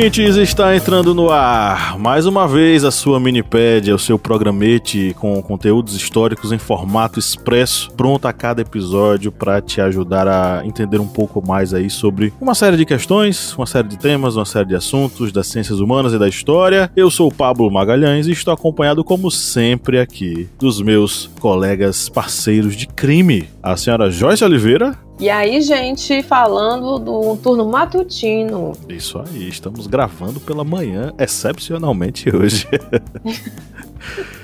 [0.00, 5.42] Ouvintes, está entrando no ar mais uma vez a sua Minipédia, o seu programete com
[5.42, 11.06] conteúdos históricos em formato expresso, pronto a cada episódio para te ajudar a entender um
[11.06, 14.74] pouco mais aí sobre uma série de questões, uma série de temas, uma série de
[14.74, 16.90] assuntos das ciências humanas e da história.
[16.96, 22.74] Eu sou o Pablo Magalhães e estou acompanhado como sempre aqui dos meus colegas parceiros
[22.74, 25.09] de crime, a senhora Joyce Oliveira.
[25.20, 28.72] E aí, gente, falando do turno matutino.
[28.88, 32.66] Isso aí, estamos gravando pela manhã, excepcionalmente hoje.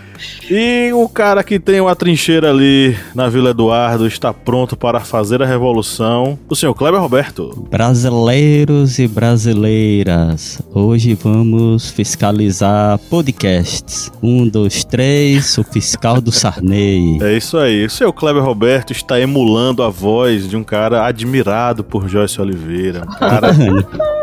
[0.49, 5.43] E o cara que tem uma trincheira ali na Vila Eduardo está pronto para fazer
[5.43, 7.67] a revolução, o senhor Kleber Roberto.
[7.69, 14.11] Brasileiros e brasileiras, hoje vamos fiscalizar podcasts.
[14.23, 17.19] Um, dois, três, o fiscal do Sarney.
[17.21, 17.85] É isso aí.
[17.85, 23.03] O senhor Kleber Roberto está emulando a voz de um cara admirado por Joyce Oliveira.
[23.03, 23.49] Um cara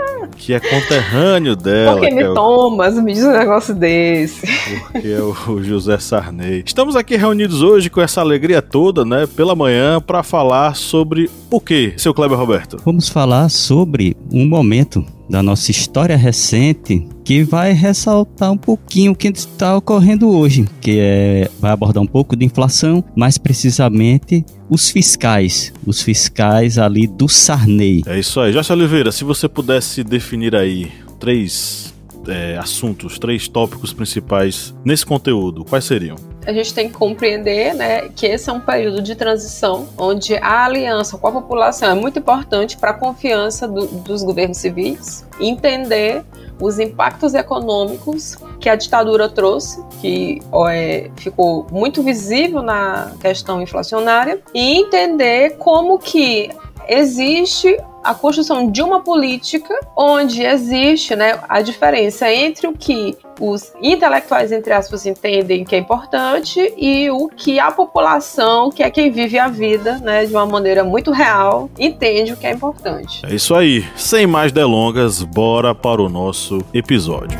[0.44, 1.94] que é conterrâneo dela.
[1.94, 4.46] Por que me é Thomas me diz um negócio desse?
[4.92, 6.64] Porque é o José Sarney.
[6.66, 11.62] Estamos aqui reunidos hoje com essa alegria toda, né, pela manhã, para falar sobre o
[11.62, 12.78] que, seu Kleber Roberto?
[12.84, 19.16] Vamos falar sobre um momento da nossa história recente que vai ressaltar um pouquinho o
[19.16, 24.90] que está ocorrendo hoje, que é vai abordar um pouco de inflação, mais precisamente os
[24.90, 28.04] fiscais, os fiscais ali do Sarney.
[28.06, 28.52] É isso aí.
[28.52, 31.94] Jorge Oliveira, se você pudesse definir aí três
[32.28, 36.33] é, assuntos, três tópicos principais nesse conteúdo, quais seriam?
[36.46, 40.66] A gente tem que compreender né, que esse é um período de transição onde a
[40.66, 46.24] aliança com a população é muito importante para a confiança do, dos governos civis, entender
[46.62, 54.40] os impactos econômicos que a ditadura trouxe, que é, ficou muito visível na questão inflacionária,
[54.54, 56.50] e entender como que
[56.88, 63.72] existe a construção de uma política onde existe né, a diferença entre o que os
[63.82, 69.10] intelectuais, entre aspas, entendem que é importante e o que a população, que é quem
[69.10, 73.22] vive a vida né, de uma maneira muito real, entende o que é importante.
[73.26, 73.86] É isso aí.
[73.96, 77.40] Sem mais delongas, bora para o nosso episódio.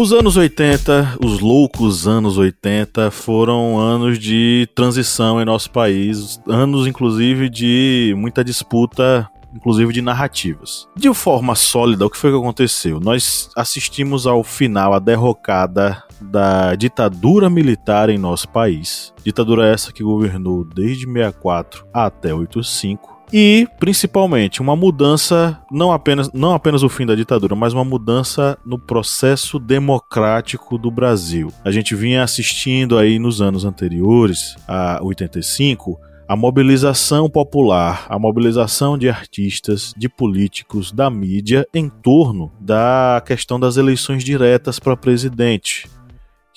[0.00, 6.86] Os anos 80, os loucos anos 80, foram anos de transição em nosso país, anos
[6.86, 10.86] inclusive de muita disputa inclusive de narrativas.
[10.94, 13.00] De forma sólida, o que foi que aconteceu?
[13.00, 19.12] Nós assistimos ao final, a derrocada da ditadura militar em nosso país.
[19.24, 26.52] Ditadura essa que governou desde 64 até 85 e principalmente uma mudança não apenas não
[26.52, 31.52] apenas o fim da ditadura, mas uma mudança no processo democrático do Brasil.
[31.64, 35.98] A gente vinha assistindo aí nos anos anteriores, a 85,
[36.28, 43.58] a mobilização popular, a mobilização de artistas, de políticos, da mídia em torno da questão
[43.58, 45.88] das eleições diretas para presidente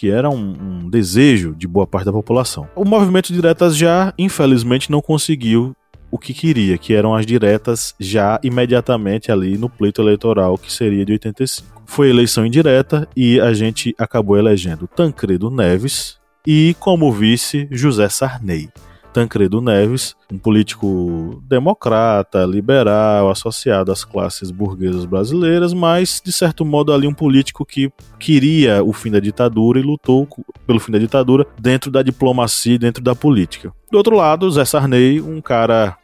[0.02, 2.68] que era um, um, desejo de boa parte da população.
[2.76, 5.76] O movimento diretas já, infelizmente, não conseguiu
[6.12, 11.06] o que queria, que eram as diretas já imediatamente ali no pleito eleitoral, que seria
[11.06, 11.84] de 85.
[11.86, 18.70] Foi eleição indireta e a gente acabou elegendo Tancredo Neves e, como vice, José Sarney.
[19.14, 26.94] Tancredo Neves, um político democrata, liberal, associado às classes burguesas brasileiras, mas de certo modo
[26.94, 30.28] ali um político que queria o fim da ditadura e lutou
[30.66, 33.74] pelo fim da ditadura dentro da diplomacia dentro da política.
[33.92, 35.98] Do outro lado, Zé Sarney, um cara,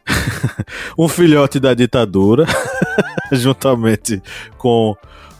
[0.98, 2.44] um filhote da ditadura,
[3.32, 4.22] juntamente
[4.58, 4.94] com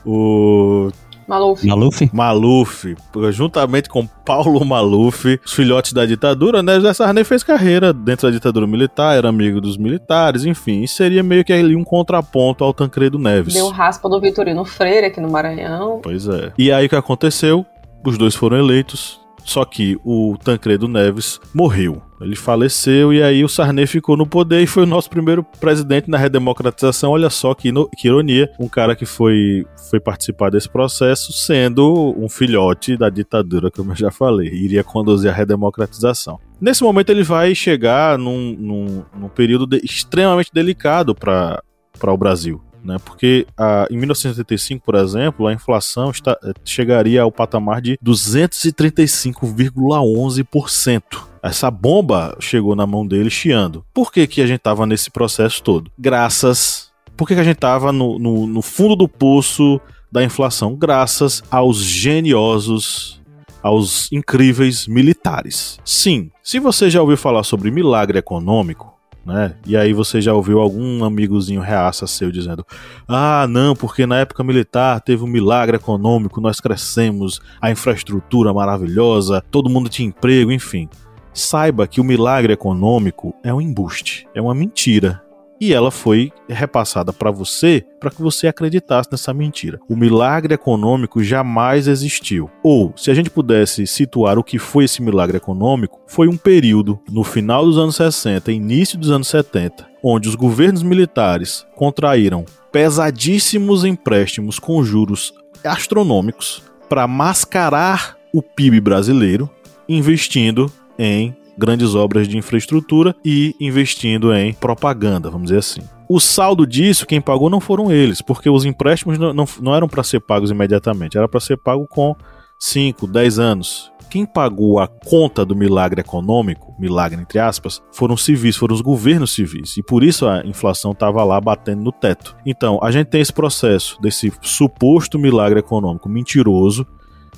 [0.05, 0.91] o
[1.29, 1.67] Maluf.
[1.67, 2.11] Maluf?
[2.11, 2.97] Maluf,
[3.31, 6.77] juntamente com Paulo Maluf, os filhotes da ditadura, né?
[6.77, 11.23] José Sarney fez carreira dentro da ditadura militar, era amigo dos militares, enfim, e seria
[11.23, 13.53] meio que ali um contraponto ao Tancredo Neves.
[13.53, 16.01] Deu raspa do Vitorino Freire aqui no Maranhão.
[16.03, 16.53] Pois é.
[16.57, 17.67] E aí o que aconteceu?
[18.07, 22.03] Os dois foram eleitos, só que o Tancredo Neves morreu.
[22.21, 26.11] Ele faleceu e aí o Sarney ficou no poder e foi o nosso primeiro presidente
[26.11, 27.13] na redemocratização.
[27.13, 32.29] Olha só que, que ironia, um cara que foi, foi participar desse processo sendo um
[32.29, 36.39] filhote da ditadura, como eu já falei, iria conduzir a redemocratização.
[36.61, 41.63] Nesse momento ele vai chegar num, num, num período de, extremamente delicado para
[42.03, 42.61] o Brasil.
[42.85, 51.03] Né, porque a, em 1985, por exemplo, a inflação está, chegaria ao patamar de 235,11%.
[51.43, 53.85] Essa bomba chegou na mão dele chiando.
[53.93, 55.91] Por que, que a gente estava nesse processo todo?
[55.99, 56.89] Graças.
[57.17, 60.77] Por que, que a gente estava no, no, no fundo do poço da inflação?
[60.77, 63.19] Graças aos geniosos
[63.63, 65.79] aos incríveis militares.
[65.85, 68.98] Sim, se você já ouviu falar sobre milagre econômico,
[69.29, 69.55] né?
[69.67, 72.67] E aí você já ouviu algum amigozinho reaça seu dizendo:
[73.07, 79.45] "Ah, não, porque na época militar teve um milagre econômico, nós crescemos, a infraestrutura maravilhosa,
[79.51, 80.89] todo mundo tinha emprego, enfim"
[81.35, 85.23] saiba que o milagre econômico é um embuste, é uma mentira.
[85.61, 89.81] E ela foi repassada para você para que você acreditasse nessa mentira.
[89.89, 92.49] O milagre econômico jamais existiu.
[92.63, 97.01] Ou, se a gente pudesse situar o que foi esse milagre econômico, foi um período
[97.11, 103.85] no final dos anos 60 início dos anos 70, onde os governos militares contraíram pesadíssimos
[103.85, 105.33] empréstimos com juros
[105.65, 109.51] astronômicos para mascarar o PIB brasileiro,
[109.89, 115.81] investindo em grandes obras de infraestrutura e investindo em propaganda, vamos dizer assim.
[116.09, 119.89] O saldo disso, quem pagou não foram eles, porque os empréstimos não, não, não eram
[119.89, 122.17] para ser pagos imediatamente, era para ser pago com
[122.59, 123.93] 5, 10 anos.
[124.09, 129.33] Quem pagou a conta do milagre econômico, milagre entre aspas, foram civis, foram os governos
[129.33, 129.77] civis.
[129.77, 132.35] E por isso a inflação estava lá batendo no teto.
[132.47, 136.87] Então, a gente tem esse processo desse suposto milagre econômico mentiroso,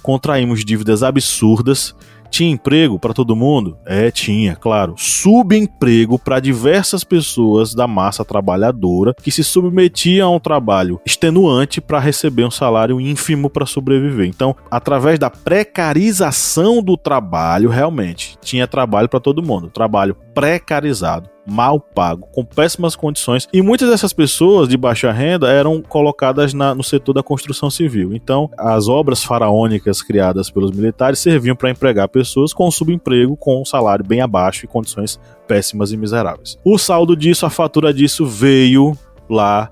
[0.01, 1.95] contraímos dívidas absurdas
[2.31, 3.77] tinha emprego para todo mundo?
[3.85, 4.95] É, tinha, claro.
[4.97, 11.99] Subemprego para diversas pessoas da massa trabalhadora que se submetiam a um trabalho extenuante para
[11.99, 14.27] receber um salário ínfimo para sobreviver.
[14.27, 19.69] Então, através da precarização do trabalho, realmente tinha trabalho para todo mundo.
[19.69, 25.83] Trabalho precarizado mal pago, com péssimas condições, e muitas dessas pessoas de baixa renda eram
[25.83, 28.15] colocadas na, no setor da construção civil.
[28.15, 33.65] Então, as obras faraônicas criadas pelos militares serviam para empregar pessoas com subemprego, com um
[33.65, 36.59] salário bem abaixo e condições péssimas e miseráveis.
[36.65, 38.97] O saldo disso, a fatura disso veio
[39.29, 39.71] lá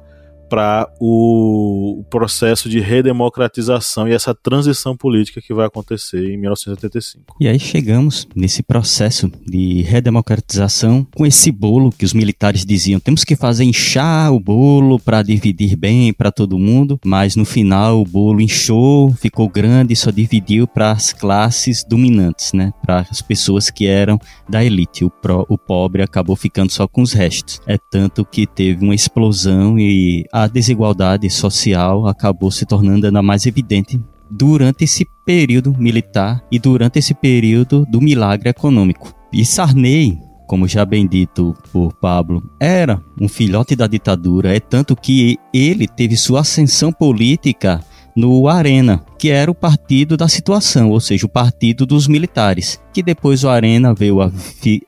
[0.49, 7.37] para o processo de redemocratização e essa transição política que vai acontecer em 1985.
[7.41, 13.25] E aí chegamos nesse processo de redemocratização com esse bolo que os militares diziam: temos
[13.25, 18.05] que fazer inchar o bolo para dividir bem para todo mundo, mas no final o
[18.05, 22.73] bolo inchou, ficou grande e só dividiu para as classes dominantes, né?
[22.83, 25.05] Para as pessoas que eram da elite.
[25.05, 25.12] O,
[25.49, 27.61] o pobre acabou ficando só com os restos.
[27.67, 33.47] É tanto que teve uma explosão e a desigualdade social acabou se tornando ainda mais
[33.47, 39.12] evidente durante esse período militar e durante esse período do milagre econômico.
[39.33, 44.95] E Sarney, como já bem dito por Pablo, era um filhote da ditadura, é tanto
[44.95, 47.80] que ele teve sua ascensão política
[48.18, 53.00] no Arena, que era o partido da situação, ou seja, o partido dos militares, que
[53.00, 54.33] depois o Arena veio a,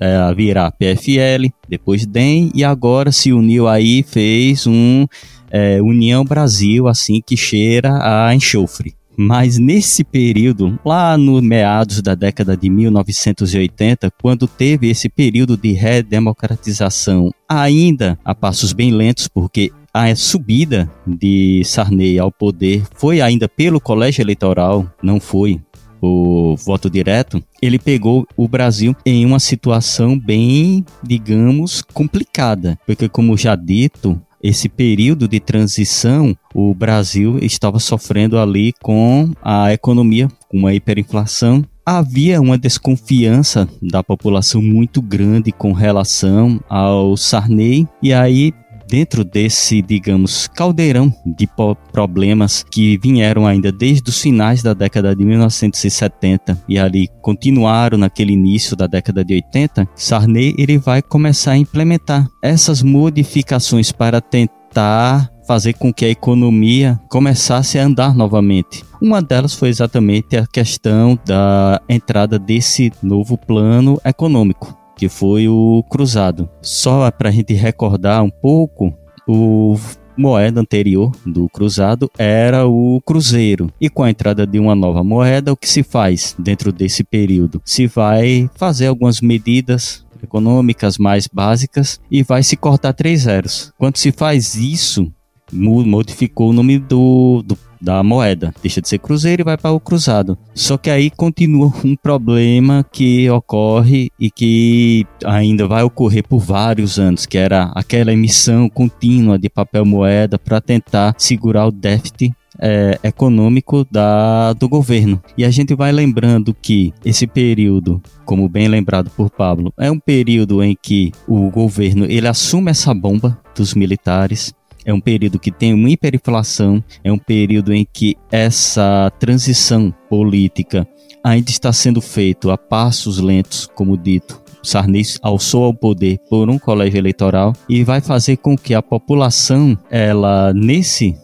[0.00, 5.06] é, a virar PFL, depois DEM e agora se uniu aí fez um
[5.50, 8.94] é, União Brasil, assim que cheira a enxofre.
[9.16, 15.72] Mas nesse período, lá no meados da década de 1980, quando teve esse período de
[15.72, 23.48] redemocratização, ainda a passos bem lentos, porque a subida de Sarney ao poder foi ainda
[23.48, 25.60] pelo colégio eleitoral, não foi
[26.00, 33.36] o voto direto, ele pegou o Brasil em uma situação bem, digamos, complicada, porque como
[33.36, 40.58] já dito, esse período de transição, o Brasil estava sofrendo ali com a economia, com
[40.58, 41.64] uma hiperinflação.
[41.84, 48.52] Havia uma desconfiança da população muito grande com relação ao Sarney, e aí
[48.90, 51.48] dentro desse, digamos, caldeirão de
[51.92, 58.32] problemas que vieram ainda desde os finais da década de 1970 e ali continuaram naquele
[58.32, 65.30] início da década de 80, Sarney ele vai começar a implementar essas modificações para tentar
[65.46, 68.84] fazer com que a economia começasse a andar novamente.
[69.00, 75.82] Uma delas foi exatamente a questão da entrada desse novo plano econômico que foi o
[75.88, 76.46] cruzado.
[76.60, 78.94] Só para a gente recordar um pouco,
[79.26, 79.74] o
[80.14, 83.72] moeda anterior do cruzado era o cruzeiro.
[83.80, 87.62] E com a entrada de uma nova moeda, o que se faz dentro desse período?
[87.64, 93.72] Se vai fazer algumas medidas econômicas mais básicas e vai se cortar três zeros.
[93.78, 95.10] Quando se faz isso,
[95.50, 98.54] modificou o nome do, do da moeda.
[98.62, 100.36] Deixa de ser cruzeiro e vai para o cruzado.
[100.54, 106.98] Só que aí continua um problema que ocorre e que ainda vai ocorrer por vários
[106.98, 112.98] anos, que era aquela emissão contínua de papel moeda para tentar segurar o déficit é,
[113.02, 115.20] econômico da, do governo.
[115.36, 119.98] E a gente vai lembrando que esse período, como bem lembrado por Pablo, é um
[119.98, 124.52] período em que o governo ele assume essa bomba dos militares,
[124.90, 130.86] é um período que tem uma hiperinflação, é um período em que essa transição política
[131.22, 134.40] ainda está sendo feita a passos lentos, como dito.
[134.62, 139.78] Sarney alçou ao poder por um colégio eleitoral e vai fazer com que a população,
[139.90, 141.16] ela nesse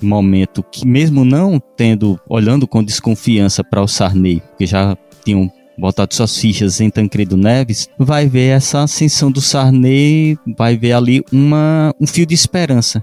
[0.00, 6.14] momento, que mesmo não tendo, olhando com desconfiança para o Sarney, que já tinham botado
[6.14, 11.94] suas fichas em Tancredo Neves, vai ver essa ascensão do Sarney, vai ver ali uma,
[12.00, 13.02] um fio de esperança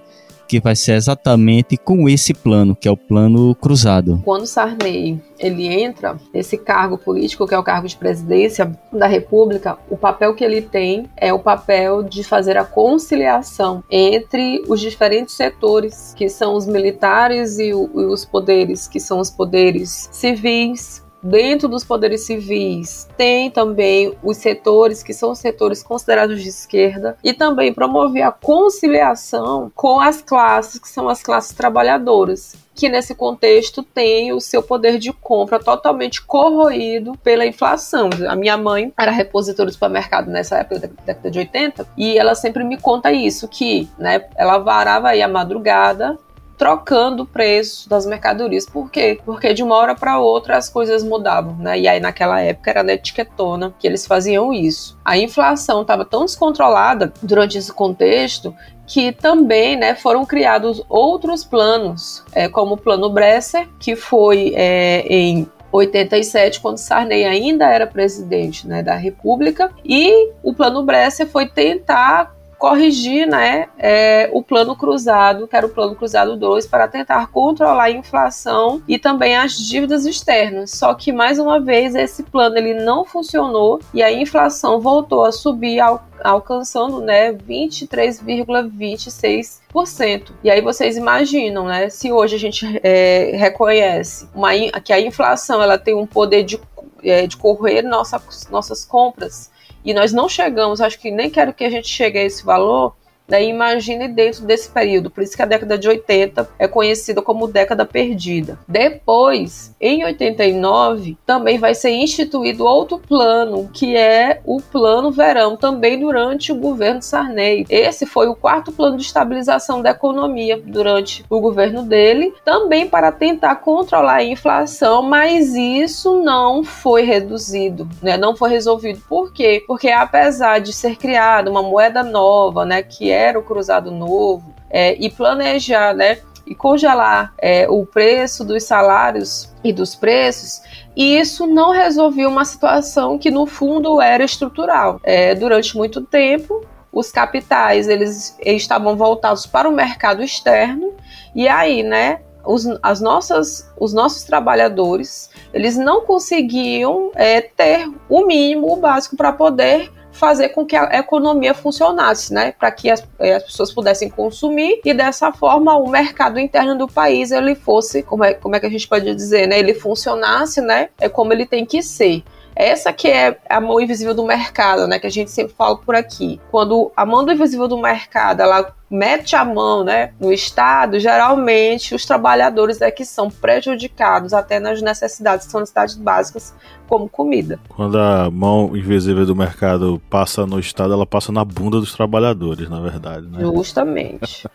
[0.51, 4.21] que vai ser exatamente com esse plano, que é o plano cruzado.
[4.25, 9.77] Quando Sarney ele entra nesse cargo político, que é o cargo de presidência da República,
[9.89, 15.35] o papel que ele tem é o papel de fazer a conciliação entre os diferentes
[15.35, 21.83] setores, que são os militares e, os poderes, que são os poderes civis, Dentro dos
[21.83, 28.23] poderes civis, tem também os setores que são setores considerados de esquerda e também promover
[28.23, 34.39] a conciliação com as classes que são as classes trabalhadoras que nesse contexto tem o
[34.39, 38.09] seu poder de compra totalmente corroído pela inflação.
[38.27, 42.33] A minha mãe era repositora do supermercado nessa época da década de 80 e ela
[42.33, 46.17] sempre me conta isso, que né, ela varava aí a madrugada
[46.61, 48.67] trocando o preço das mercadorias.
[48.67, 49.19] Por quê?
[49.25, 51.79] Porque de uma hora para outra as coisas mudavam, né?
[51.79, 54.95] E aí naquela época era na etiquetona que eles faziam isso.
[55.03, 58.53] A inflação estava tão descontrolada durante esse contexto
[58.85, 64.99] que também né, foram criados outros planos, é, como o Plano Bresser, que foi é,
[65.09, 71.47] em 87, quando Sarney ainda era presidente né, da República, e o Plano Bresser foi
[71.47, 77.25] tentar corrigir né, é, o plano cruzado, que era o plano cruzado 2, para tentar
[77.31, 80.69] controlar a inflação e também as dívidas externas.
[80.69, 85.31] Só que, mais uma vez, esse plano ele não funcionou e a inflação voltou a
[85.31, 90.33] subir ao alcançando né, 23,26%.
[90.43, 94.51] E aí vocês imaginam, né, se hoje a gente é, reconhece uma,
[94.83, 96.61] que a inflação ela tem um poder de,
[97.03, 99.49] é, de correr nossa, nossas compras
[99.83, 102.95] e nós não chegamos, acho que nem quero que a gente chegue a esse valor,
[103.31, 107.47] Daí imagine dentro desse período, por isso que a década de 80 é conhecida como
[107.47, 108.59] década perdida.
[108.67, 115.97] Depois, em 89, também vai ser instituído outro plano, que é o Plano Verão, também
[115.97, 117.65] durante o governo Sarney.
[117.69, 123.13] Esse foi o quarto plano de estabilização da economia durante o governo dele, também para
[123.13, 128.17] tentar controlar a inflação, mas isso não foi reduzido, né?
[128.17, 129.01] Não foi resolvido.
[129.07, 129.63] Por quê?
[129.65, 134.95] Porque apesar de ser criada uma moeda nova, né, que é o cruzado novo é,
[134.95, 136.19] e planejar, né?
[136.45, 140.61] E congelar é, o preço dos salários e dos preços,
[140.95, 144.99] e isso não resolveu uma situação que no fundo era estrutural.
[145.03, 150.93] É, durante muito tempo, os capitais eles, eles estavam voltados para o mercado externo
[151.33, 158.25] e aí, né, os, as nossas, os nossos trabalhadores eles não conseguiam é, ter o
[158.25, 162.51] mínimo, o básico para poder fazer com que a economia funcionasse, né?
[162.51, 166.87] Para que as, eh, as, pessoas pudessem consumir e dessa forma o mercado interno do
[166.87, 169.57] país ele fosse, como é, como é que a gente pode dizer, né?
[169.59, 170.89] Ele funcionasse, né?
[170.99, 172.23] É como ele tem que ser.
[172.61, 174.99] Essa que é a mão invisível do mercado, né?
[174.99, 176.39] Que a gente sempre fala por aqui.
[176.51, 182.05] Quando a mão invisível do mercado, ela mete a mão né, no Estado, geralmente os
[182.05, 186.53] trabalhadores é que são prejudicados até nas necessidades, que são necessidades básicas,
[186.87, 187.59] como comida.
[187.67, 192.69] Quando a mão invisível do mercado passa no Estado, ela passa na bunda dos trabalhadores,
[192.69, 193.25] na verdade.
[193.25, 193.39] Né?
[193.39, 194.47] Justamente.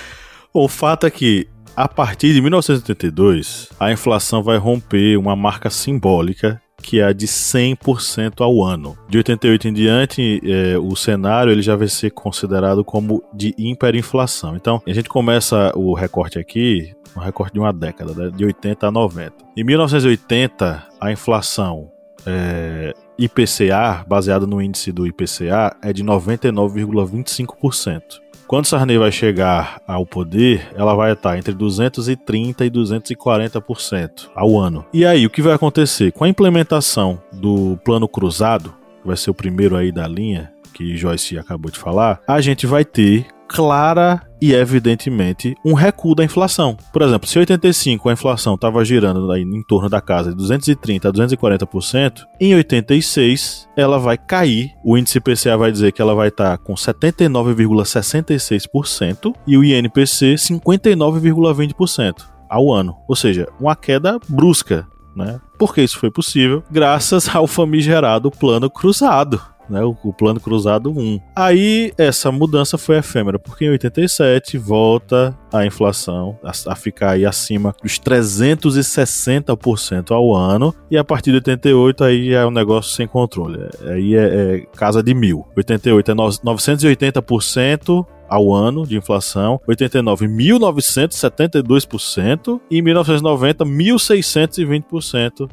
[0.52, 6.60] o fato é que a partir de 1982, a inflação vai romper uma marca simbólica
[6.84, 8.96] que é a de 100% ao ano.
[9.08, 14.54] De 88 em diante, é, o cenário ele já vai ser considerado como de hiperinflação.
[14.54, 18.86] Então, a gente começa o recorte aqui, um recorte de uma década, né, de 80
[18.86, 19.32] a 90.
[19.56, 21.90] Em 1980, a inflação
[22.26, 28.22] é, IPCA, baseada no índice do IPCA, é de 99,25%.
[28.46, 34.84] Quando Sarney vai chegar ao poder, ela vai estar entre 230 e 240% ao ano.
[34.92, 36.12] E aí, o que vai acontecer?
[36.12, 40.96] Com a implementação do plano cruzado, que vai ser o primeiro aí da linha, que
[40.96, 46.76] Joyce acabou de falar, a gente vai ter clara e evidentemente um recuo da inflação.
[46.92, 50.36] Por exemplo, se em 85 a inflação estava girando aí em torno da casa de
[50.36, 54.72] 230 a 240%, em 86 ela vai cair.
[54.84, 60.34] O índice PCA vai dizer que ela vai estar tá com 79,66% e o INPC
[60.34, 62.94] 59,20% ao ano.
[63.08, 64.86] Ou seja, uma queda brusca,
[65.16, 65.40] né?
[65.58, 66.62] Por que isso foi possível?
[66.70, 71.20] Graças ao famigerado plano cruzado né, o, plano cruzado 1.
[71.34, 77.24] Aí essa mudança foi efêmera, porque em 87 volta a inflação a, a ficar aí
[77.24, 83.06] acima dos 360% ao ano, e a partir de 88 aí é um negócio sem
[83.06, 83.60] controle.
[83.86, 85.46] Aí é, é casa de mil.
[85.56, 95.48] 88 é no, 980% ao ano de inflação, 89 1972% e 1990 1620%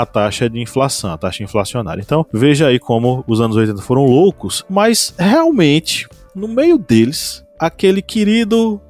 [0.00, 2.00] a taxa de inflação, a taxa inflacionária.
[2.00, 8.02] Então, veja aí como os anos 80 foram loucos, mas realmente, no meio deles, aquele
[8.02, 8.80] querido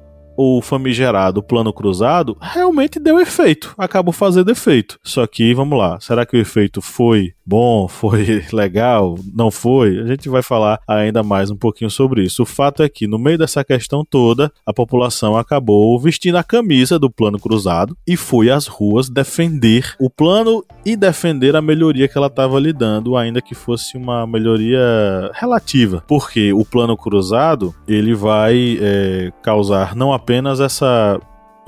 [0.41, 4.97] o famigerado plano cruzado realmente deu efeito, acabou fazendo efeito.
[5.03, 9.99] Só que, vamos lá, será que o efeito foi bom, foi legal, não foi?
[9.99, 12.43] A gente vai falar ainda mais um pouquinho sobre isso.
[12.43, 16.99] O fato é que, no meio dessa questão toda, a população acabou vestindo a camisa
[16.99, 22.17] do plano cruzado e foi às ruas defender o plano e defender a melhoria que
[22.17, 26.03] ela estava lhe dando, ainda que fosse uma melhoria relativa.
[26.07, 31.19] Porque o plano cruzado ele vai é, causar não apenas essa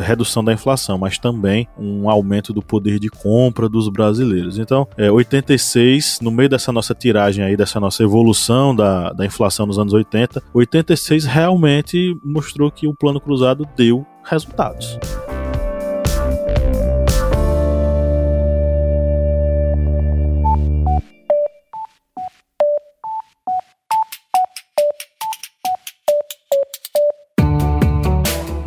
[0.03, 4.57] redução da inflação, mas também um aumento do poder de compra dos brasileiros.
[4.57, 9.65] Então, é, 86, no meio dessa nossa tiragem aí, dessa nossa evolução da, da inflação
[9.65, 14.97] nos anos 80, 86 realmente mostrou que o plano cruzado deu resultados.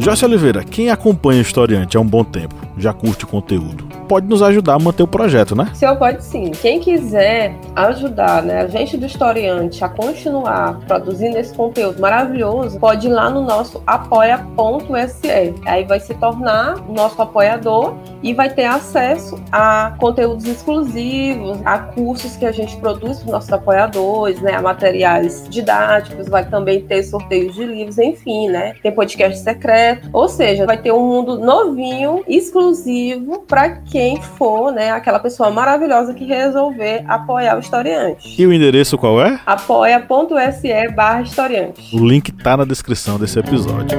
[0.05, 4.27] Joyce Oliveira, quem acompanha o Historiante há um bom tempo, já curte o conteúdo, pode
[4.27, 5.71] nos ajudar a manter o projeto, né?
[5.73, 6.51] Senhor, pode sim.
[6.51, 13.07] Quem quiser ajudar né, a gente do Historiante a continuar produzindo esse conteúdo maravilhoso, pode
[13.07, 15.55] ir lá no nosso apoia.se.
[15.65, 22.37] Aí vai se tornar nosso apoiador e vai ter acesso a conteúdos exclusivos, a cursos
[22.37, 27.03] que a gente produz para os nossos apoiadores, né, a materiais didáticos, vai também ter
[27.05, 28.75] sorteios de livros, enfim, né?
[28.83, 34.91] Tem podcast secreto, ou seja, vai ter um mundo novinho, exclusivo para quem for, né,
[34.91, 38.41] aquela pessoa maravilhosa que resolver apoiar o historiante.
[38.41, 39.41] E o endereço qual é?
[39.47, 41.97] apoia.se barra historiante.
[41.97, 43.99] O link tá na descrição desse episódio.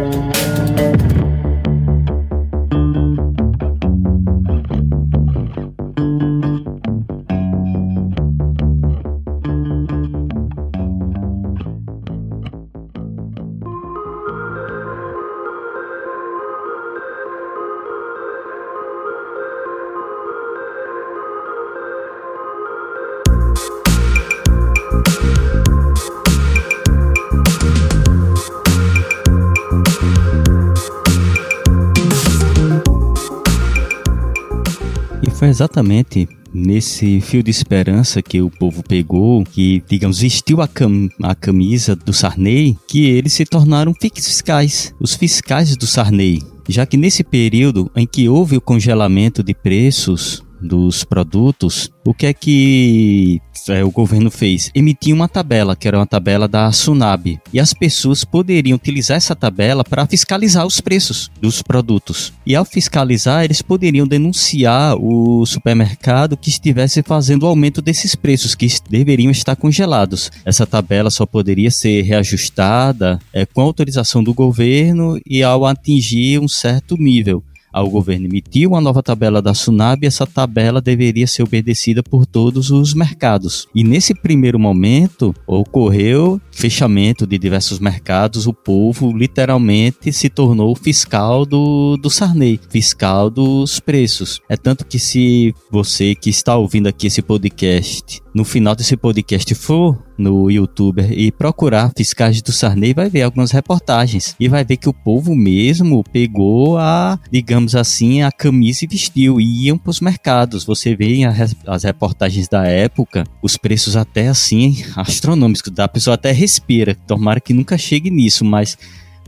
[35.56, 41.34] Exatamente nesse fio de esperança que o povo pegou, que, digamos, vestiu a, cam a
[41.34, 46.42] camisa do Sarney, que eles se tornaram fiscais, os fiscais do Sarney.
[46.68, 52.26] Já que nesse período em que houve o congelamento de preços dos produtos, o que
[52.26, 54.70] é que é, o governo fez?
[54.76, 59.36] Emitiu uma tabela, que era uma tabela da Sunab, e as pessoas poderiam utilizar essa
[59.36, 62.34] tabela para fiscalizar os preços dos produtos.
[62.46, 68.54] E ao fiscalizar, eles poderiam denunciar o supermercado que estivesse fazendo o aumento desses preços,
[68.54, 70.32] que deveriam estar congelados.
[70.44, 76.48] Essa tabela só poderia ser reajustada é, com autorização do governo e ao atingir um
[76.48, 77.44] certo nível
[77.76, 82.72] ao governo emitir uma nova tabela da Sunab, essa tabela deveria ser obedecida por todos
[82.72, 83.68] os mercados.
[83.76, 91.46] E nesse primeiro momento ocorreu fechamento de diversos mercados, o povo literalmente se tornou fiscal
[91.46, 94.40] do, do Sarney, fiscal dos preços.
[94.48, 99.54] É tanto que se você que está ouvindo aqui esse podcast, no final desse podcast
[99.54, 104.78] for no YouTube e procurar fiscais do Sarney, vai ver algumas reportagens e vai ver
[104.78, 109.90] que o povo mesmo pegou a, digamos assim, a camisa e vestiu e iam para
[109.90, 110.64] os mercados.
[110.66, 111.20] Você vê
[111.68, 116.96] as reportagens da época, os preços até assim astronômicos, da pessoa até respira.
[117.08, 118.78] Tomara que nunca chegue nisso, mas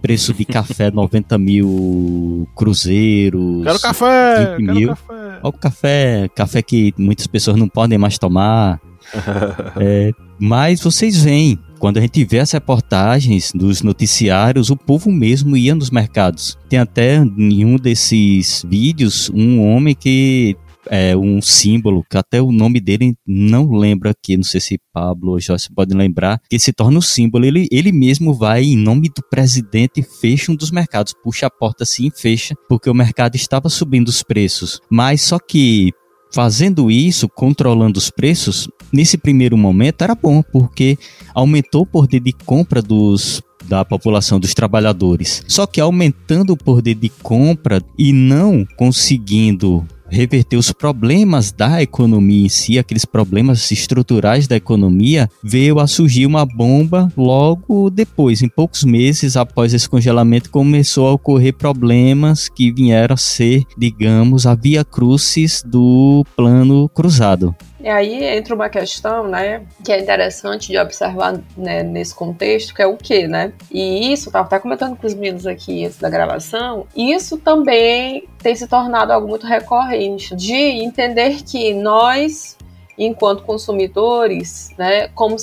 [0.02, 3.64] preço de café 90 mil cruzeiros.
[3.64, 4.56] Quero café!
[4.58, 4.90] 20 mil.
[4.90, 5.14] Café.
[5.14, 8.80] Olha o café, café que muitas pessoas não podem mais tomar.
[9.80, 15.56] é, mas vocês veem, quando a gente vê as reportagens dos noticiários, o povo mesmo
[15.56, 16.58] ia nos mercados.
[16.70, 20.56] Tem até em um desses vídeos um homem que
[20.90, 25.32] é um símbolo, que até o nome dele não lembro aqui, não sei se Pablo
[25.32, 27.46] ou Joyce podem lembrar, que se torna um símbolo.
[27.46, 31.84] Ele, ele mesmo vai, em nome do presidente, fecha um dos mercados, puxa a porta
[31.84, 34.80] assim e fecha, porque o mercado estava subindo os preços.
[34.90, 35.92] Mas só que
[36.34, 40.98] fazendo isso, controlando os preços, nesse primeiro momento era bom, porque
[41.34, 45.44] aumentou o poder de compra dos da população dos trabalhadores.
[45.48, 52.46] Só que aumentando o poder de compra e não conseguindo reverter os problemas da economia
[52.46, 58.48] em si, aqueles problemas estruturais da economia, veio a surgir uma bomba logo depois, em
[58.48, 64.56] poucos meses após esse congelamento, começou a ocorrer problemas que vieram a ser, digamos, a
[64.56, 67.56] via crucis do plano cruzado.
[67.80, 72.82] E aí entra uma questão, né, que é interessante de observar né, nesse contexto, que
[72.82, 73.54] é o quê, né?
[73.72, 78.56] E isso, estava até comentando com os meninos aqui antes da gravação, isso também tem
[78.56, 82.58] se tornado algo muito recorrente, de entender que nós
[82.98, 85.36] enquanto consumidores, né, como,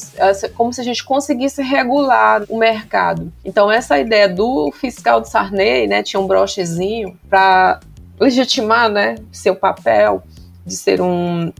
[0.56, 3.32] como se a gente conseguisse regular o mercado.
[3.44, 7.78] Então essa ideia do fiscal de Sarney, né, tinha um brochezinho para
[8.18, 10.22] legitimar, né, seu papel
[10.66, 11.52] de ser um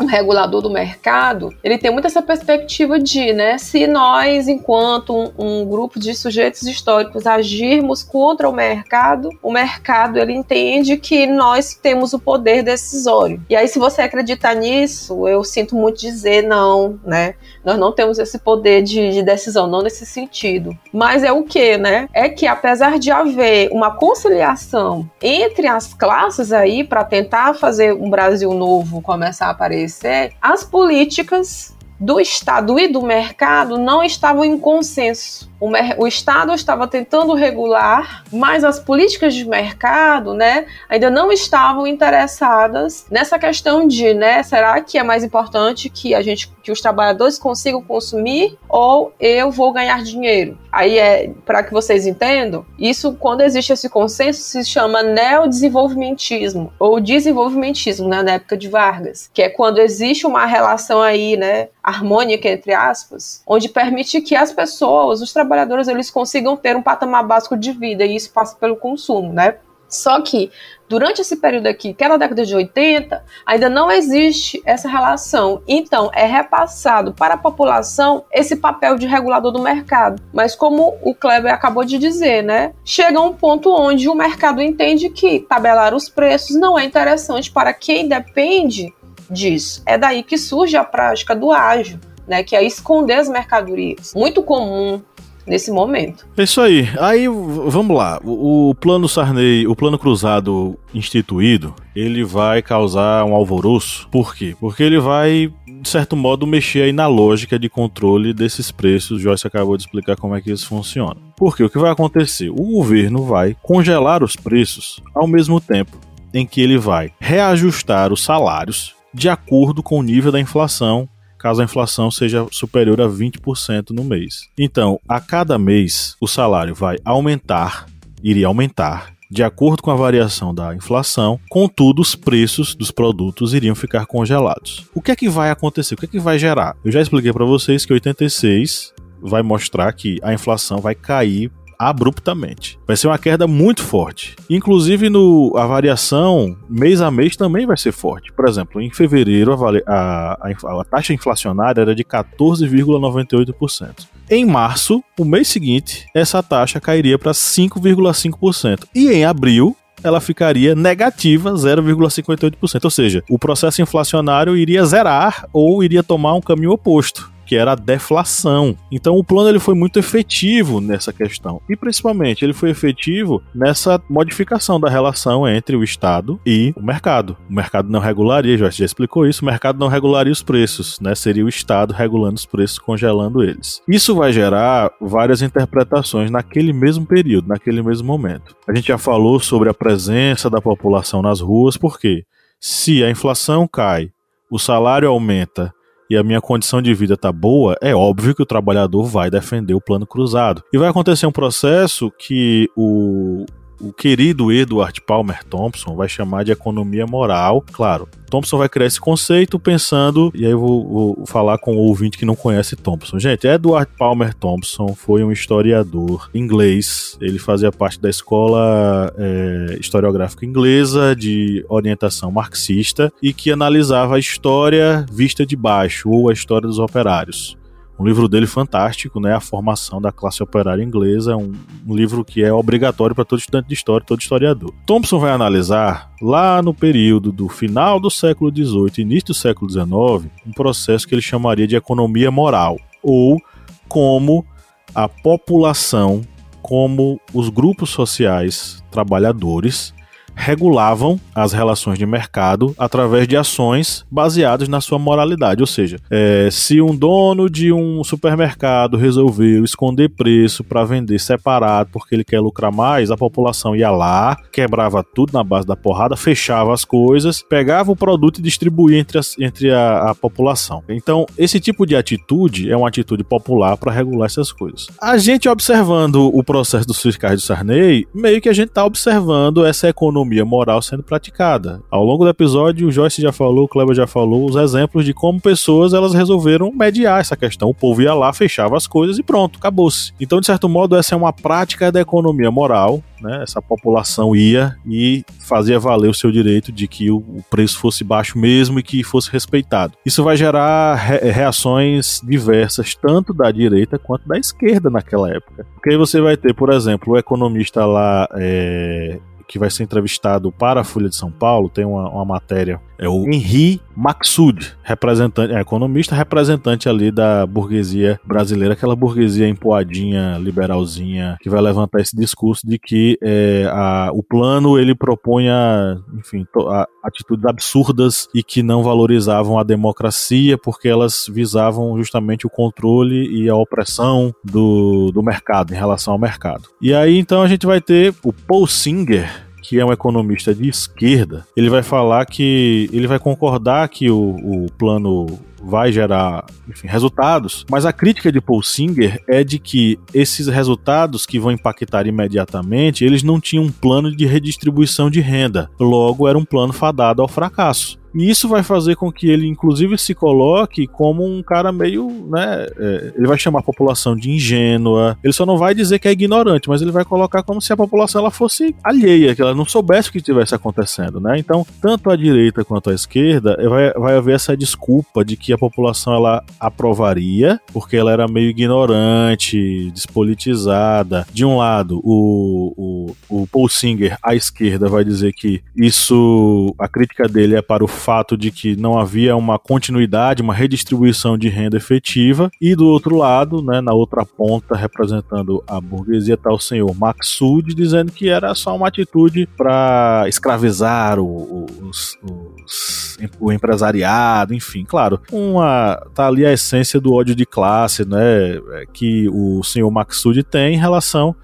[0.00, 5.32] um regulador do mercado, ele tem muito essa perspectiva de, né, se nós, enquanto um,
[5.38, 11.74] um, grupo de sujeitos históricos, agirmos contra o mercado, o mercado ele entende que nós
[11.74, 13.40] temos o poder decisório.
[13.48, 17.34] E aí, se você acreditar nisso, eu sinto muito dizer não, né?
[17.68, 20.74] Nós não temos esse poder de, de decisão, não nesse sentido.
[20.90, 22.08] Mas é o que, né?
[22.14, 28.08] É que apesar de haver uma conciliação entre as classes aí para tentar fazer um
[28.08, 34.58] Brasil novo começar a aparecer as políticas do Estado e do mercado não estavam em
[34.58, 35.50] consenso.
[35.60, 35.70] O,
[36.02, 43.06] o, Estado estava tentando regular, mas as políticas de mercado, né, ainda não estavam interessadas
[43.10, 47.38] nessa questão de, né, será que é mais importante que a gente, que os trabalhadores
[47.38, 50.56] consigam consumir ou eu vou ganhar dinheiro?
[50.70, 57.00] Aí é para que vocês entendam, isso quando existe esse consenso se chama neodesenvolvimentismo ou
[57.00, 62.48] desenvolvimentismo, né, na época de Vargas, que é quando existe uma relação aí, né, harmônica
[62.48, 67.26] entre aspas, onde permite que as pessoas, os trabalhadores trabalhadores eles consigam ter um patamar
[67.26, 69.56] básico de vida e isso passa pelo consumo, né?
[69.88, 70.50] Só que
[70.86, 75.62] durante esse período aqui, que é na década de 80, ainda não existe essa relação.
[75.66, 80.22] Então, é repassado para a população esse papel de regulador do mercado.
[80.30, 82.74] Mas como o Kleber acabou de dizer, né?
[82.84, 87.72] Chega um ponto onde o mercado entende que tabelar os preços não é interessante para
[87.72, 88.92] quem depende
[89.30, 89.82] disso.
[89.86, 94.12] É daí que surge a prática do ágio, né, que é esconder as mercadorias.
[94.14, 95.00] Muito comum
[95.48, 96.26] nesse momento.
[96.36, 96.88] É isso aí.
[97.00, 98.20] Aí, vamos lá.
[98.22, 104.08] O, o plano Sarney, o plano cruzado instituído, ele vai causar um alvoroço.
[104.10, 104.54] Por quê?
[104.60, 109.20] Porque ele vai, de certo modo, mexer aí na lógica de controle desses preços.
[109.20, 111.16] Joyce acabou de explicar como é que isso funciona.
[111.36, 112.50] Porque o que vai acontecer?
[112.50, 115.98] O governo vai congelar os preços ao mesmo tempo
[116.32, 121.60] em que ele vai reajustar os salários de acordo com o nível da inflação caso
[121.60, 124.48] a inflação seja superior a 20% no mês.
[124.58, 127.86] Então, a cada mês, o salário vai aumentar,
[128.22, 133.74] iria aumentar de acordo com a variação da inflação, contudo, os preços dos produtos iriam
[133.74, 134.86] ficar congelados.
[134.94, 135.94] O que é que vai acontecer?
[135.94, 136.74] O que é que vai gerar?
[136.82, 142.78] Eu já expliquei para vocês que 86 vai mostrar que a inflação vai cair abruptamente.
[142.86, 144.34] Vai ser uma queda muito forte.
[144.50, 148.32] Inclusive, no, a variação mês a mês também vai ser forte.
[148.32, 154.08] Por exemplo, em fevereiro, a, a, a, a taxa inflacionária era de 14,98%.
[154.30, 158.84] Em março, o mês seguinte, essa taxa cairia para 5,5%.
[158.94, 162.84] E em abril, ela ficaria negativa 0,58%.
[162.84, 167.72] Ou seja, o processo inflacionário iria zerar ou iria tomar um caminho oposto que era
[167.72, 168.76] a deflação.
[168.92, 174.00] Então o plano ele foi muito efetivo nessa questão e principalmente ele foi efetivo nessa
[174.08, 177.36] modificação da relação entre o Estado e o mercado.
[177.48, 181.14] O mercado não regularia, já já explicou isso, o mercado não regularia os preços, né?
[181.14, 183.80] Seria o Estado regulando os preços, congelando eles.
[183.88, 188.54] Isso vai gerar várias interpretações naquele mesmo período, naquele mesmo momento.
[188.68, 192.24] A gente já falou sobre a presença da população nas ruas, porque
[192.60, 194.10] se a inflação cai,
[194.50, 195.72] o salário aumenta
[196.10, 199.74] e a minha condição de vida tá boa, é óbvio que o trabalhador vai defender
[199.74, 200.62] o plano cruzado.
[200.72, 203.44] E vai acontecer um processo que o,
[203.80, 207.64] o querido Edward Palmer Thompson vai chamar de economia moral.
[207.72, 211.80] Claro, Thompson vai criar esse conceito pensando, e aí eu vou, vou, falar com o
[211.80, 213.18] ouvinte que não conhece Thompson.
[213.18, 220.44] Gente, Edward Palmer Thompson foi um historiador inglês, ele fazia parte da escola é, historiográfica
[220.44, 226.68] inglesa de orientação marxista e que analisava a história vista de baixo, ou a história
[226.68, 227.57] dos operários.
[227.98, 229.34] Um livro dele fantástico, né?
[229.34, 231.52] A formação da classe operária inglesa, um,
[231.86, 234.72] um livro que é obrigatório para todo estudante de história, todo historiador.
[234.86, 240.30] Thompson vai analisar lá no período do final do século XVIII início do século XIX
[240.46, 243.40] um processo que ele chamaria de economia moral, ou
[243.88, 244.46] como
[244.94, 246.22] a população,
[246.62, 249.92] como os grupos sociais trabalhadores
[250.38, 255.60] regulavam as relações de mercado através de ações baseadas na sua moralidade.
[255.60, 261.90] Ou seja, é, se um dono de um supermercado resolveu esconder preço para vender separado
[261.92, 266.16] porque ele quer lucrar mais, a população ia lá, quebrava tudo na base da porrada,
[266.16, 270.82] fechava as coisas, pegava o produto e distribuía entre, as, entre a, a população.
[270.88, 274.86] Então, esse tipo de atitude é uma atitude popular para regular essas coisas.
[275.02, 279.64] A gente observando o processo dos fiscais do Sarney, meio que a gente está observando
[279.64, 281.80] essa economia economia moral sendo praticada.
[281.90, 285.14] Ao longo do episódio, o Joyce já falou, o Kleber já falou, os exemplos de
[285.14, 287.70] como pessoas elas resolveram mediar essa questão.
[287.70, 290.12] O povo ia lá, fechava as coisas e pronto, acabou-se.
[290.20, 293.42] Então, de certo modo, essa é uma prática da economia moral, né?
[293.42, 298.38] Essa população ia e fazia valer o seu direito de que o preço fosse baixo
[298.38, 299.94] mesmo e que fosse respeitado.
[300.04, 305.66] Isso vai gerar re reações diversas, tanto da direita quanto da esquerda naquela época.
[305.74, 310.52] Porque aí você vai ter, por exemplo, o economista lá, é, que vai ser entrevistado
[310.52, 315.54] para a Folha de São Paulo, tem uma, uma matéria, é o Henri Maxud, representante,
[315.54, 322.16] é, economista, representante ali da burguesia brasileira, aquela burguesia empoadinha, liberalzinha, que vai levantar esse
[322.16, 328.62] discurso de que é, a, o plano ele propunha, enfim, a, atitudes absurdas e que
[328.62, 335.22] não valorizavam a democracia porque elas visavam justamente o controle e a opressão do, do
[335.22, 336.68] mercado, em relação ao mercado.
[336.80, 339.28] E aí então a gente vai ter o Paul Singer,
[339.62, 344.36] que é um economista de esquerda, ele vai falar que ele vai concordar que o,
[344.36, 345.26] o plano
[345.62, 351.26] vai gerar enfim, resultados, mas a crítica de Paul Singer é de que esses resultados
[351.26, 356.38] que vão impactar imediatamente, eles não tinham um plano de redistribuição de renda, logo era
[356.38, 357.97] um plano fadado ao fracasso.
[358.14, 362.66] E isso vai fazer com que ele, inclusive, se coloque como um cara meio, né?
[362.78, 365.16] É, ele vai chamar a população de ingênua.
[365.22, 367.76] Ele só não vai dizer que é ignorante, mas ele vai colocar como se a
[367.76, 371.38] população ela fosse alheia, que ela não soubesse o que estivesse acontecendo, né?
[371.38, 375.58] Então, tanto a direita quanto a esquerda vai, vai haver essa desculpa de que a
[375.58, 381.26] população ela aprovaria, porque ela era meio ignorante, despolitizada.
[381.32, 386.88] De um lado, o, o, o Paul Singer, à esquerda, vai dizer que isso, a
[386.88, 391.48] crítica dele é para o fato de que não havia uma continuidade, uma redistribuição de
[391.48, 396.58] renda efetiva, e do outro lado, né, na outra ponta, representando a burguesia, está o
[396.58, 404.54] senhor Maxud, dizendo que era só uma atitude para escravizar o, os, os, o empresariado,
[404.54, 408.60] enfim, claro, uma tá ali a essência do ódio de classe, né,
[408.92, 411.34] que o senhor Maxud tem em relação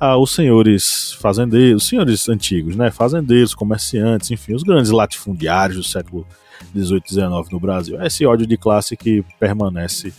[0.00, 6.26] aos senhores fazendeiros, os senhores antigos, né, fazendeiros, comerciantes, enfim, os grandes latifundiários do século
[6.74, 8.00] 18 e 19 no Brasil.
[8.00, 10.12] É esse ódio de classe que permanece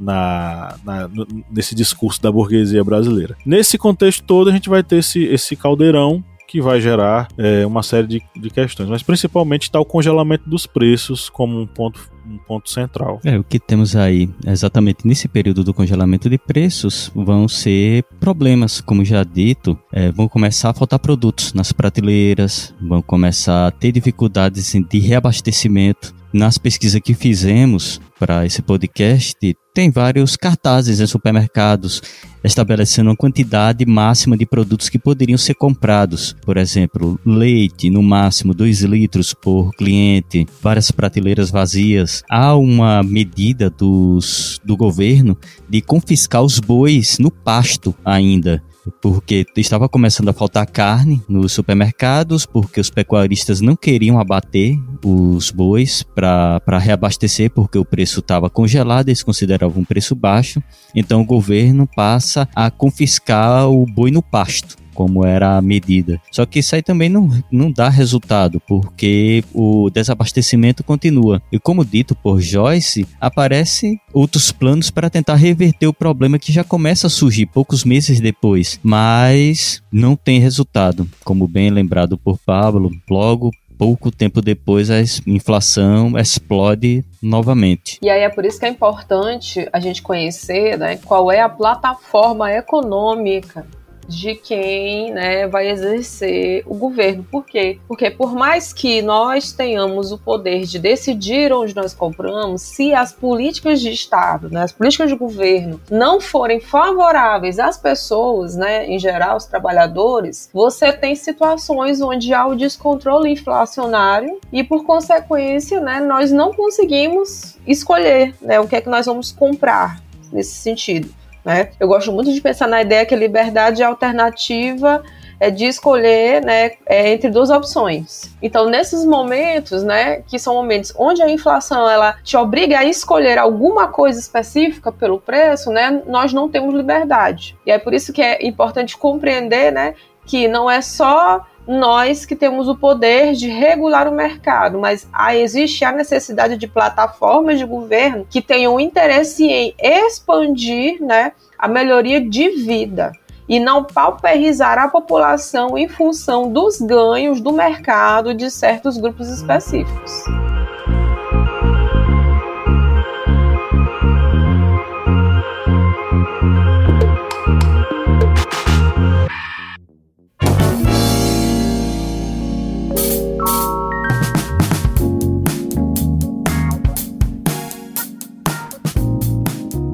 [0.00, 1.08] na, na,
[1.50, 3.36] nesse discurso da burguesia brasileira.
[3.46, 7.80] Nesse contexto todo, a gente vai ter esse, esse caldeirão que vai gerar é, uma
[7.80, 8.90] série de, de questões.
[8.90, 13.20] Mas principalmente está o congelamento dos preços como um ponto um ponto central.
[13.24, 18.80] É, o que temos aí exatamente nesse período do congelamento de preços vão ser problemas,
[18.80, 23.90] como já dito, é, vão começar a faltar produtos nas prateleiras, vão começar a ter
[23.90, 26.14] dificuldades de reabastecimento.
[26.32, 29.36] Nas pesquisas que fizemos para esse podcast,
[29.74, 32.00] tem vários cartazes em supermercados
[32.44, 36.36] estabelecendo uma quantidade máxima de produtos que poderiam ser comprados.
[36.42, 42.22] Por exemplo, leite, no máximo 2 litros por cliente, várias prateleiras vazias.
[42.30, 45.36] Há uma medida dos, do governo
[45.68, 52.46] de confiscar os bois no pasto ainda porque estava começando a faltar carne nos supermercados,
[52.46, 59.08] porque os pecuaristas não queriam abater os bois para reabastecer, porque o preço estava congelado,
[59.08, 60.62] eles consideravam um preço baixo.
[60.94, 66.20] Então o governo passa a confiscar o boi no pasto como era a medida.
[66.30, 71.40] Só que isso aí também não, não dá resultado, porque o desabastecimento continua.
[71.50, 76.62] E como dito por Joyce, aparecem outros planos para tentar reverter o problema que já
[76.62, 81.08] começa a surgir poucos meses depois, mas não tem resultado.
[81.24, 87.98] Como bem lembrado por Pablo, logo pouco tempo depois a inflação explode novamente.
[88.02, 91.48] E aí é por isso que é importante a gente conhecer né, qual é a
[91.48, 93.64] plataforma econômica
[94.10, 97.24] de quem né, vai exercer o governo.
[97.30, 97.78] Por quê?
[97.86, 103.12] Porque por mais que nós tenhamos o poder de decidir onde nós compramos, se as
[103.12, 108.98] políticas de Estado, né, as políticas de governo não forem favoráveis às pessoas, né, em
[108.98, 116.00] geral, os trabalhadores, você tem situações onde há o descontrole inflacionário e, por consequência, né,
[116.00, 121.19] nós não conseguimos escolher né, o que é que nós vamos comprar nesse sentido.
[121.44, 121.70] Né?
[121.78, 125.02] Eu gosto muito de pensar na ideia que a liberdade alternativa
[125.40, 128.36] é de escolher né, é, entre duas opções.
[128.42, 133.38] Então, nesses momentos, né, que são momentos onde a inflação ela te obriga a escolher
[133.38, 137.56] alguma coisa específica pelo preço, né, nós não temos liberdade.
[137.66, 139.94] E é por isso que é importante compreender né,
[140.26, 145.84] que não é só nós que temos o poder de regular o mercado, mas existe
[145.84, 152.48] a necessidade de plataformas de governo que tenham interesse em expandir né, a melhoria de
[152.50, 153.12] vida
[153.48, 160.24] e não pauperizar a população em função dos ganhos do mercado de certos grupos específicos.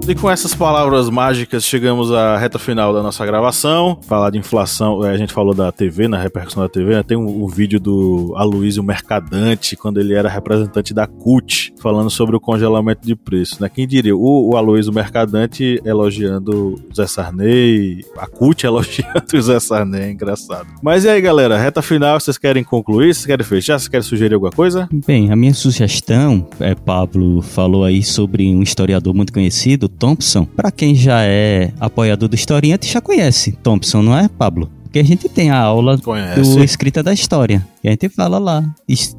[0.09, 3.99] E com essas palavras mágicas, chegamos à reta final da nossa gravação.
[4.07, 7.03] Falar de inflação, é, a gente falou da TV, na repercussão da TV, né?
[7.03, 12.37] tem um, um, vídeo do Aloysio Mercadante, quando ele era representante da CUT, falando sobre
[12.37, 13.59] o congelamento de preços.
[13.59, 13.69] Né?
[13.69, 14.17] Quem diria?
[14.17, 20.11] O, o Aloysio Mercadante elogiando o Zé Sarney, a CUT elogiando o Zé Sarney, é
[20.13, 20.69] engraçado.
[20.81, 23.13] Mas e aí, galera, reta final, vocês querem concluir?
[23.13, 23.77] Vocês querem fechar?
[23.77, 24.89] Vocês querem sugerir alguma coisa?
[25.05, 30.71] Bem, a minha sugestão, é, Pablo falou aí sobre um historiador muito conhecido, Thompson, para
[30.71, 34.71] quem já é apoiador do historiante, já conhece Thompson, não é, Pablo?
[34.97, 36.41] Porque a gente tem a aula Conhece.
[36.41, 37.67] do Escrita da História.
[37.85, 38.65] E a gente fala lá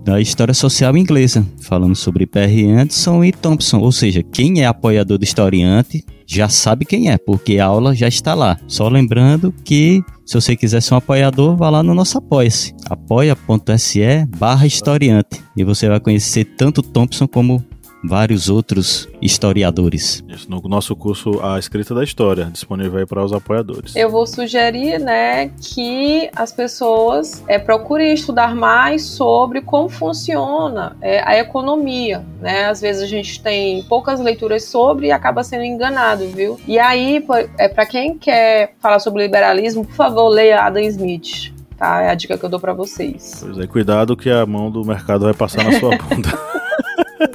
[0.03, 3.79] da história social inglesa, falando sobre Perry Anderson e Thompson.
[3.79, 8.07] Ou seja, quem é apoiador do historiante já sabe quem é, porque a aula já
[8.07, 8.57] está lá.
[8.67, 14.25] Só lembrando que se você quiser ser um apoiador, vá lá no nosso apoia-se, apoia.se
[14.35, 15.41] barra historiante.
[15.55, 17.63] E você vai conhecer tanto Thompson como
[18.03, 20.23] vários outros historiadores.
[20.27, 23.95] Isso, no nosso curso A Escrita da História, disponível aí para os apoiadores.
[23.95, 31.21] Eu vou sugerir, né, que as pessoas é, procurem estudar mais sobre como funciona é,
[31.27, 32.65] a economia, né?
[32.65, 36.59] Às vezes a gente tem poucas leituras sobre e acaba sendo enganado, viu?
[36.67, 37.23] E aí,
[37.57, 41.53] é, para quem quer falar sobre liberalismo, por favor, leia Adam Smith.
[41.77, 42.01] Tá?
[42.01, 43.37] É a dica que eu dou para vocês.
[43.39, 46.56] Pois é, cuidado que a mão do mercado vai passar na sua bunda.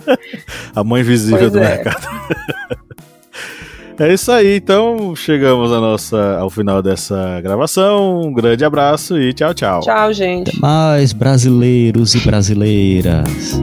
[0.75, 1.69] a mãe invisível pois do é.
[1.69, 2.07] mercado.
[3.99, 8.23] É isso aí, então chegamos a nossa, ao final dessa gravação.
[8.23, 9.81] Um grande abraço e tchau, tchau.
[9.81, 10.51] Tchau, gente.
[10.51, 13.61] Até mais, brasileiros e brasileiras.